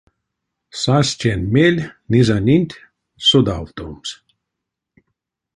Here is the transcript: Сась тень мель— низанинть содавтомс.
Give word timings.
Сась 0.81 1.13
тень 1.19 1.45
мель— 1.53 1.81
низанинть 2.11 2.79
содавтомс. 3.27 4.09